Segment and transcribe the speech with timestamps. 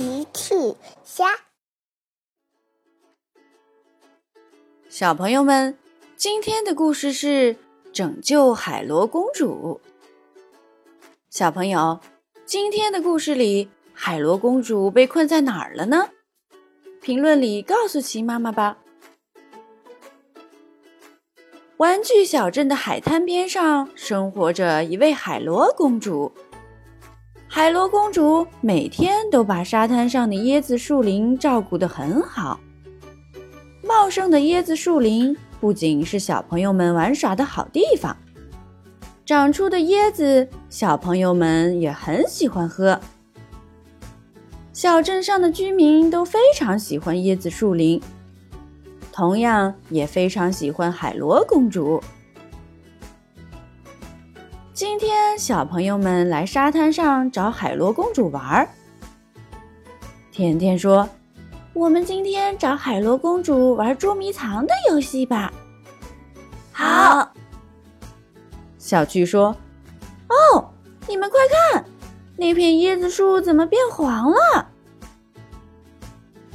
[0.00, 0.54] 奇趣
[1.04, 1.26] 虾，
[4.88, 5.76] 小朋友们，
[6.16, 7.54] 今天的故事是
[7.92, 9.78] 拯救海螺公主。
[11.28, 12.00] 小朋友，
[12.46, 16.08] 今天的故事里，海螺公主被困在哪儿了呢？
[17.02, 18.78] 评论里告诉奇妈妈吧。
[21.76, 26.32] 玩具小镇的海滩边上，生活着一位海螺公主。
[27.52, 32.60] 海螺公主每天都把沙滩上的椰子树林照顾得很好。
[33.82, 38.16] 茂盛的椰子树林不仅是小朋友们玩耍的好地方，
[39.26, 43.00] 长出的椰子小朋友们也很喜欢喝。
[44.72, 48.00] 小镇上的居民都非常喜欢椰子树林，
[49.10, 52.00] 同样也非常喜欢海螺公主。
[54.80, 58.66] 今天，小朋友们来沙滩上找海螺公主玩儿。
[60.32, 61.06] 甜甜说
[61.74, 65.52] ：“我们今天找海螺公主玩捉迷藏的游戏吧。”
[66.72, 67.30] 好。
[68.78, 69.54] 小趣说
[70.30, 70.70] ：“哦，
[71.06, 71.38] 你们快
[71.74, 71.84] 看，
[72.38, 74.66] 那片椰子树怎么变黄了？”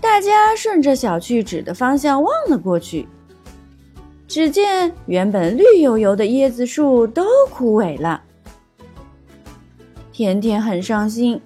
[0.00, 3.06] 大家顺着小趣指的方向望了过去。
[4.34, 8.20] 只见原本绿油油的椰子树都枯萎了，
[10.12, 11.40] 甜甜很伤心。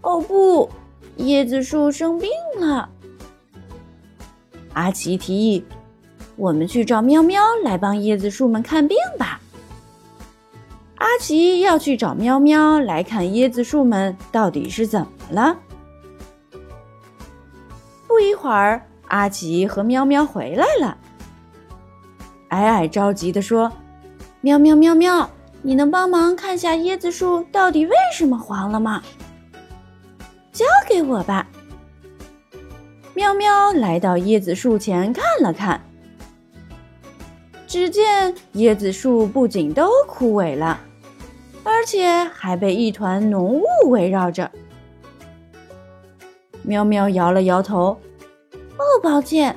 [0.00, 0.70] 哦不，
[1.18, 2.88] 椰子树生病了。
[4.72, 5.62] 阿奇提议
[6.36, 9.38] ：“我们去找喵喵来帮椰子树们看病吧。”
[10.96, 15.58] 阿奇要去找喵喵来看椰子树们到底是怎么了。
[18.06, 20.96] 不一会儿，阿奇和喵喵回来了。
[22.48, 23.70] 矮矮着急地说
[24.40, 25.28] ：“喵喵喵喵，
[25.62, 29.02] 你能帮忙看下椰子树到底为什么黄了吗？”
[30.52, 31.46] 交给我吧。
[33.14, 35.80] 喵喵来到椰子树前看了看，
[37.66, 40.80] 只见椰子树不仅都枯萎了，
[41.64, 44.50] 而且还被一团浓雾围绕着。
[46.62, 47.98] 喵喵摇了摇头
[48.78, 49.54] ：“哦，抱歉。”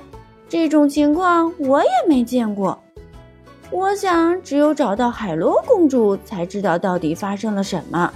[0.52, 2.78] 这种情况我也没见过，
[3.70, 8.12] 我想只有找到海螺公主才知道到底发生了什么。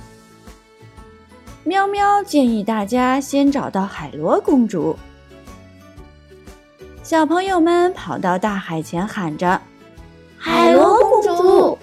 [1.63, 4.97] 喵喵建议大家先找到海螺公主。
[7.03, 9.62] 小朋友们跑到大海前喊着
[10.38, 11.78] ：“海螺公主！”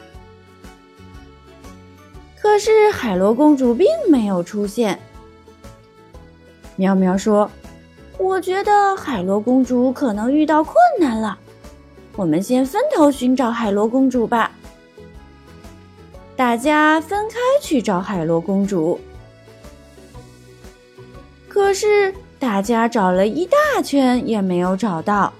[2.39, 5.01] 可是海螺公主并没有出现。
[6.77, 7.51] 喵喵说。
[8.23, 11.37] 我觉得海螺公主可能遇到困难了，
[12.15, 14.53] 我们先分头寻找海螺公主吧。
[16.37, 19.01] 大家分开去找海螺公主，
[21.49, 25.33] 可是大家找了一大圈也没有找到。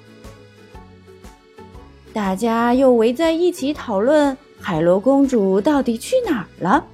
[2.13, 6.85] 大家又围在一起讨论海螺公主到底去哪儿了。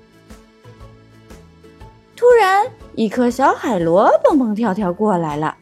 [2.14, 5.56] 突然，一颗小海螺蹦蹦跳跳过来了。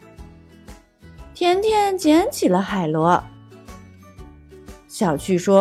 [1.46, 3.22] 甜甜捡起了海螺。
[4.88, 5.60] 小趣说：“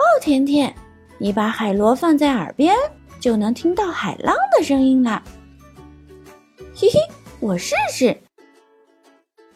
[0.00, 0.74] 哦，甜甜，
[1.18, 2.74] 你把海螺放在耳边，
[3.20, 5.22] 就能听到海浪的声音了。”
[6.74, 6.98] 嘿嘿，
[7.38, 8.16] 我试试。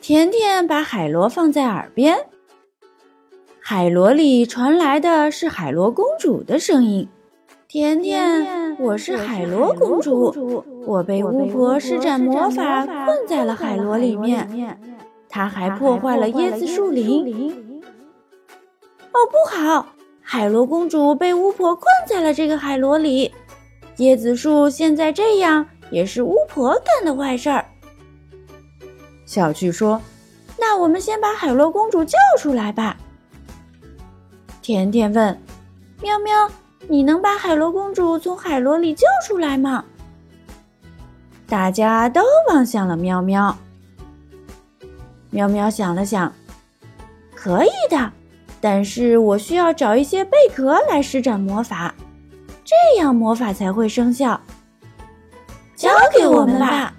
[0.03, 2.27] 甜甜把海螺放在耳边，
[3.59, 7.09] 海螺里传来的是海螺公主的声音
[7.67, 14.47] ：“甜甜，我是海螺公主，我被巫婆施展魔法困在了海螺里面。”
[15.29, 17.83] 他还破坏了椰子树林。
[19.13, 19.87] 哦，不好！
[20.21, 23.33] 海螺公主被巫婆困在了这个海螺里。
[23.97, 27.65] 椰子树现在这样，也是巫婆干的坏事儿。
[29.25, 30.01] 小趣说
[30.59, 32.97] ：“那我们先把海螺公主救出来吧。”
[34.63, 35.41] 甜甜问
[36.01, 36.49] ：“喵喵，
[36.87, 39.85] 你能把海螺公主从海螺里救出来吗？”
[41.49, 43.57] 大家都望向了喵喵。
[45.39, 46.33] 喵喵想了想，
[47.33, 48.13] 可以的，
[48.61, 51.95] 但是我需要找一些贝壳来施展魔法，
[52.65, 54.41] 这样魔法才会生效。
[55.77, 56.93] 交给我们吧。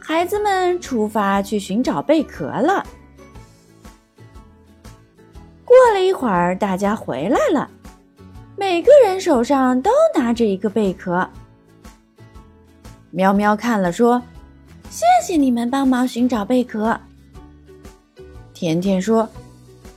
[0.00, 2.84] 孩子们出发去寻找贝壳了。
[5.64, 7.70] 过了一会儿，大家回来了，
[8.56, 11.30] 每个人手上都拿着一个贝壳。
[13.12, 14.20] 喵喵看了说。
[14.90, 16.98] 谢谢你们帮忙寻找贝壳。
[18.52, 19.28] 甜甜说：“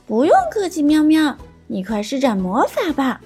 [0.06, 1.36] 不用客气，喵喵，
[1.66, 3.20] 你快施展魔法吧。”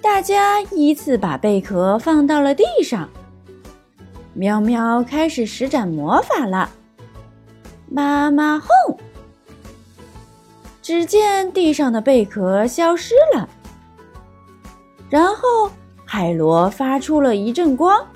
[0.00, 3.08] 大家依次把贝壳放到了地上，
[4.34, 6.70] 喵喵开始施展魔法了。
[7.88, 8.98] 妈妈哄！
[10.82, 13.48] 只见地上的贝壳消失了，
[15.08, 15.70] 然后
[16.04, 18.06] 海螺发出了一阵光，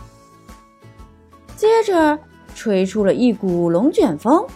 [1.59, 2.17] 接着
[2.55, 4.47] 吹出了一股龙卷风。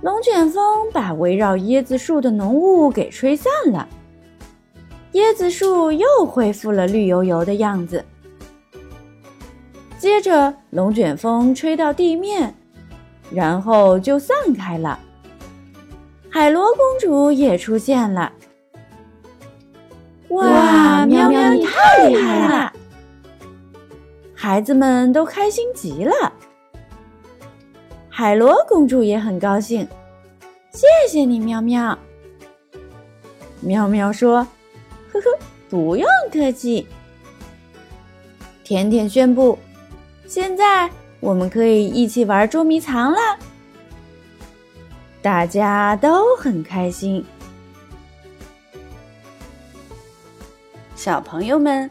[0.00, 0.62] 龙卷风
[0.92, 3.88] 把围绕椰子树的浓雾给吹散了，
[5.14, 8.04] 椰子树又恢复了绿油油的样子。
[9.98, 12.54] 接着，龙卷风吹到地面，
[13.32, 15.00] 然后就散开了。
[16.30, 18.32] 海螺公主也出现了。
[20.28, 22.72] 哇，喵喵，你太厉害了！
[24.42, 26.32] 孩子们都开心极了。
[28.08, 29.86] 海螺公主也很高兴，
[30.72, 31.98] 谢谢你，喵喵。
[33.60, 34.36] 喵喵说
[35.12, 35.38] ：“呵呵，
[35.68, 36.86] 不用客气。”
[38.64, 39.58] 甜甜宣布
[40.26, 40.90] ：“现在
[41.20, 43.18] 我们可以一起玩捉迷藏了。”
[45.20, 47.22] 大家都很开心。
[50.96, 51.90] 小朋友们，